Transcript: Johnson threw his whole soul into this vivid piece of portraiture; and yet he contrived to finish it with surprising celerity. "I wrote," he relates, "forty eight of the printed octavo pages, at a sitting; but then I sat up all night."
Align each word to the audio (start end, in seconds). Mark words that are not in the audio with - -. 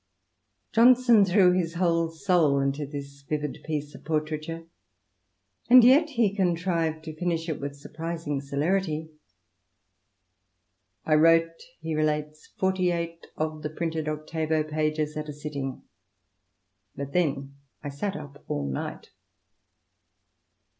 Johnson 0.73 1.23
threw 1.25 1.51
his 1.53 1.75
whole 1.75 2.09
soul 2.09 2.59
into 2.59 2.87
this 2.87 3.21
vivid 3.21 3.59
piece 3.63 3.93
of 3.93 4.03
portraiture; 4.03 4.63
and 5.69 5.83
yet 5.83 6.09
he 6.09 6.33
contrived 6.35 7.03
to 7.03 7.15
finish 7.15 7.47
it 7.47 7.61
with 7.61 7.75
surprising 7.75 8.41
celerity. 8.41 9.11
"I 11.05 11.13
wrote," 11.13 11.53
he 11.81 11.93
relates, 11.93 12.47
"forty 12.57 12.89
eight 12.91 13.27
of 13.37 13.61
the 13.61 13.69
printed 13.69 14.09
octavo 14.09 14.63
pages, 14.63 15.15
at 15.15 15.29
a 15.29 15.33
sitting; 15.33 15.83
but 16.95 17.13
then 17.13 17.57
I 17.83 17.89
sat 17.89 18.15
up 18.15 18.43
all 18.47 18.65
night." 18.67 19.11